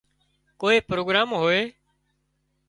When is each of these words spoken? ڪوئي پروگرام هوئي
ڪوئي 0.61 0.77
پروگرام 0.89 1.29
هوئي 1.41 1.61